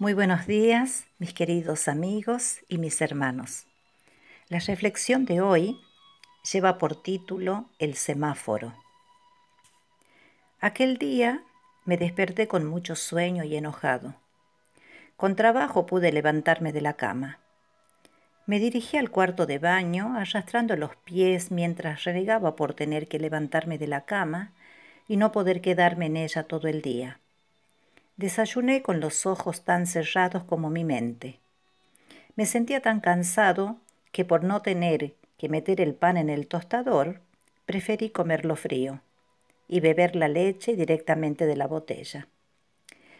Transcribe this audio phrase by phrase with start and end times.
[0.00, 3.68] Muy buenos días, mis queridos amigos y mis hermanos.
[4.48, 5.78] La reflexión de hoy
[6.52, 8.74] lleva por título El semáforo.
[10.58, 11.44] Aquel día
[11.84, 14.16] me desperté con mucho sueño y enojado.
[15.16, 17.38] Con trabajo pude levantarme de la cama.
[18.46, 23.78] Me dirigí al cuarto de baño arrastrando los pies mientras renegaba por tener que levantarme
[23.78, 24.54] de la cama
[25.06, 27.20] y no poder quedarme en ella todo el día.
[28.16, 31.40] Desayuné con los ojos tan cerrados como mi mente.
[32.36, 33.78] Me sentía tan cansado
[34.12, 37.20] que por no tener que meter el pan en el tostador,
[37.66, 39.00] preferí comerlo frío
[39.66, 42.28] y beber la leche directamente de la botella.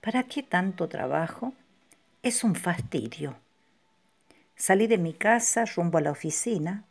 [0.00, 1.52] ¿Para qué tanto trabajo?
[2.22, 3.36] Es un fastidio.
[4.54, 6.84] Salí de mi casa rumbo a la oficina.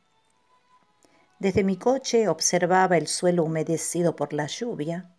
[1.40, 5.10] Desde mi coche observaba el suelo humedecido por la lluvia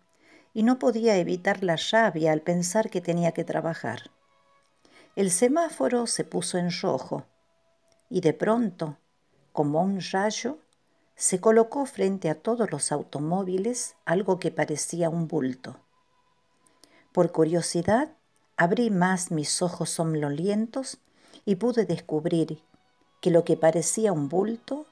[0.57, 4.09] y no podía evitar la rabia al pensar que tenía que trabajar.
[5.15, 7.25] El semáforo se puso en rojo
[8.09, 8.97] y de pronto,
[9.53, 10.57] como un rayo,
[11.15, 15.77] se colocó frente a todos los automóviles algo que parecía un bulto.
[17.11, 18.15] Por curiosidad,
[18.55, 20.97] abrí más mis ojos somnolientos
[21.45, 22.63] y pude descubrir
[23.21, 24.87] que lo que parecía un bulto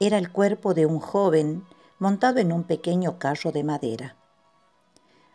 [0.00, 1.66] era el cuerpo de un joven
[1.98, 4.16] montado en un pequeño carro de madera.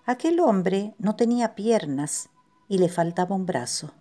[0.09, 2.29] Aquel hombre no tenía piernas
[2.69, 3.91] y le faltaba un brazo.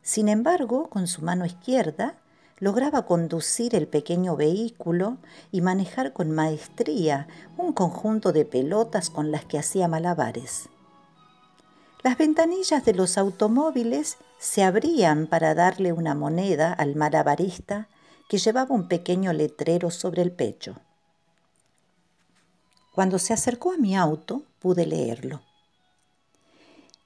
[0.00, 2.14] Sin embargo, con su mano izquierda
[2.58, 5.18] lograba conducir el pequeño vehículo
[5.52, 10.70] y manejar con maestría un conjunto de pelotas con las que hacía malabares.
[12.02, 17.88] Las ventanillas de los automóviles se abrían para darle una moneda al malabarista
[18.30, 20.76] que llevaba un pequeño letrero sobre el pecho.
[22.94, 25.42] Cuando se acercó a mi auto, pude leerlo.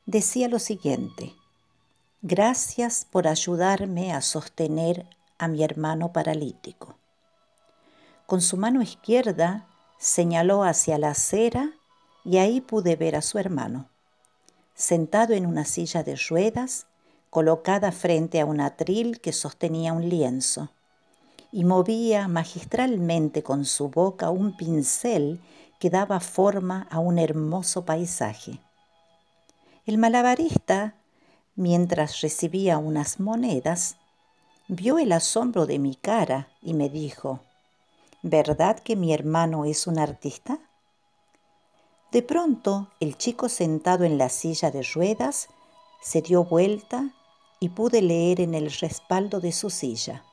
[0.06, 1.34] Decía lo siguiente,
[2.22, 5.06] gracias por ayudarme a sostener
[5.38, 6.94] a mi hermano paralítico.
[8.26, 9.66] Con su mano izquierda
[9.98, 11.72] señaló hacia la acera
[12.24, 13.88] y ahí pude ver a su hermano,
[14.76, 16.86] sentado en una silla de ruedas,
[17.28, 20.70] colocada frente a un atril que sostenía un lienzo,
[21.50, 25.40] y movía magistralmente con su boca un pincel
[25.78, 28.60] que daba forma a un hermoso paisaje.
[29.86, 30.94] El malabarista,
[31.54, 33.96] mientras recibía unas monedas,
[34.66, 37.40] vio el asombro de mi cara y me dijo,
[38.22, 40.58] ¿verdad que mi hermano es un artista?
[42.12, 45.48] De pronto, el chico sentado en la silla de ruedas
[46.02, 47.14] se dio vuelta
[47.60, 50.24] y pude leer en el respaldo de su silla.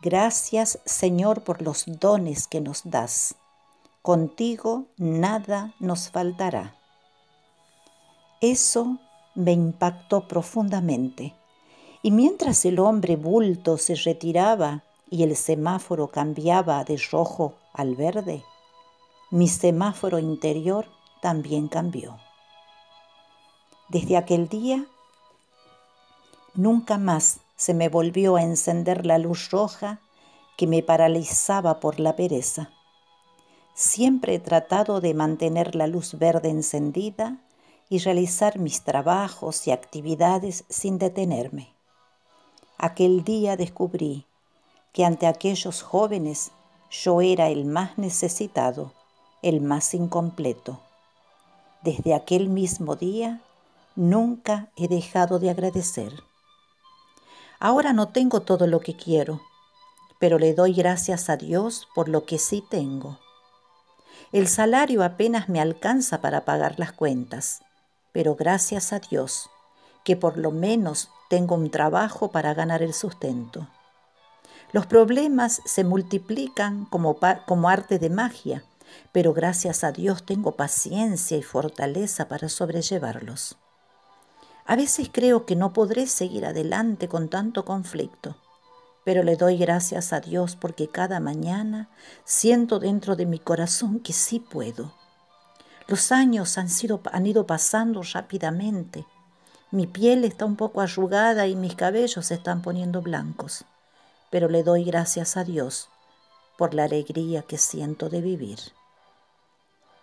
[0.00, 3.36] Gracias, Señor, por los dones que nos das
[4.02, 6.76] contigo nada nos faltará.
[8.40, 8.98] Eso
[9.36, 11.34] me impactó profundamente.
[12.02, 18.42] Y mientras el hombre bulto se retiraba y el semáforo cambiaba de rojo al verde,
[19.30, 20.88] mi semáforo interior
[21.20, 22.18] también cambió.
[23.88, 24.84] Desde aquel día,
[26.54, 30.00] nunca más se me volvió a encender la luz roja
[30.56, 32.70] que me paralizaba por la pereza.
[33.74, 37.38] Siempre he tratado de mantener la luz verde encendida
[37.88, 41.72] y realizar mis trabajos y actividades sin detenerme.
[42.76, 44.26] Aquel día descubrí
[44.92, 46.52] que ante aquellos jóvenes
[46.90, 48.92] yo era el más necesitado,
[49.40, 50.80] el más incompleto.
[51.82, 53.40] Desde aquel mismo día
[53.96, 56.12] nunca he dejado de agradecer.
[57.58, 59.40] Ahora no tengo todo lo que quiero,
[60.18, 63.18] pero le doy gracias a Dios por lo que sí tengo
[64.32, 67.60] el salario apenas me alcanza para pagar las cuentas,
[68.12, 69.50] pero gracias a Dios
[70.04, 73.68] que por lo menos tengo un trabajo para ganar el sustento.
[74.72, 78.64] Los problemas se multiplican como, como arte de magia,
[79.12, 83.58] pero gracias a Dios tengo paciencia y fortaleza para sobrellevarlos.
[84.64, 88.36] A veces creo que no podré seguir adelante con tanto conflicto
[89.04, 91.88] pero le doy gracias a Dios porque cada mañana
[92.24, 94.94] siento dentro de mi corazón que sí puedo.
[95.88, 99.04] Los años han, sido, han ido pasando rápidamente.
[99.70, 103.64] Mi piel está un poco arrugada y mis cabellos se están poniendo blancos,
[104.30, 105.88] pero le doy gracias a Dios
[106.56, 108.58] por la alegría que siento de vivir.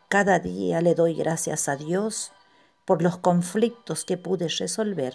[0.10, 2.31] Cada día le doy gracias a Dios
[2.84, 5.13] por los conflictos que pude resolver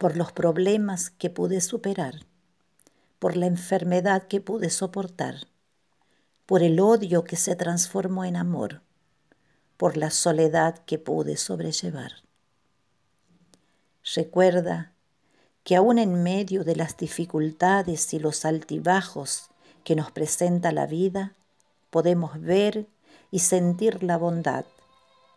[0.00, 2.24] por los problemas que pude superar,
[3.18, 5.46] por la enfermedad que pude soportar,
[6.46, 8.80] por el odio que se transformó en amor,
[9.76, 12.12] por la soledad que pude sobrellevar.
[14.14, 14.94] Recuerda
[15.64, 19.50] que aún en medio de las dificultades y los altibajos
[19.84, 21.34] que nos presenta la vida,
[21.90, 22.86] podemos ver
[23.30, 24.64] y sentir la bondad,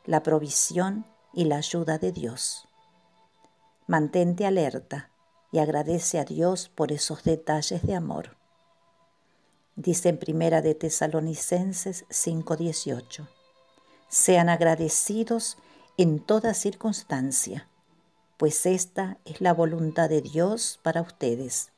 [0.06, 2.70] la provisión y la ayuda de Dios.
[3.88, 5.12] Mantente alerta
[5.52, 8.38] y agradece a Dios por esos detalles de amor.
[9.76, 13.28] Dice en Primera de Tesalonicenses 5:18,
[14.08, 15.58] sean agradecidos
[15.98, 17.68] en toda circunstancia,
[18.38, 21.72] pues esta es la voluntad de Dios para ustedes,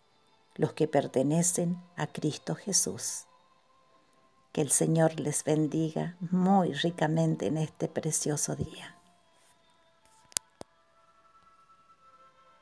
[0.56, 3.26] los que pertenecen a Cristo Jesús.
[4.52, 8.95] Que el Señor les bendiga muy ricamente en este precioso día.